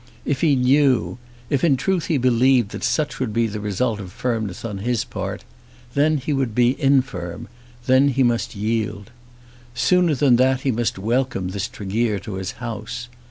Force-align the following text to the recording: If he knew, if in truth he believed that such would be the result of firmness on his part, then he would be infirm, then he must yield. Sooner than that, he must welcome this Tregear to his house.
If 0.25 0.41
he 0.41 0.55
knew, 0.55 1.19
if 1.51 1.63
in 1.63 1.77
truth 1.77 2.07
he 2.07 2.17
believed 2.17 2.71
that 2.71 2.83
such 2.83 3.19
would 3.19 3.31
be 3.31 3.45
the 3.45 3.59
result 3.59 3.99
of 3.99 4.11
firmness 4.11 4.65
on 4.65 4.79
his 4.79 5.03
part, 5.03 5.43
then 5.93 6.17
he 6.17 6.33
would 6.33 6.55
be 6.55 6.75
infirm, 6.81 7.47
then 7.85 8.07
he 8.07 8.23
must 8.23 8.55
yield. 8.55 9.11
Sooner 9.75 10.15
than 10.15 10.37
that, 10.37 10.61
he 10.61 10.71
must 10.71 10.97
welcome 10.97 11.49
this 11.49 11.67
Tregear 11.67 12.17
to 12.21 12.33
his 12.33 12.53
house. 12.53 13.09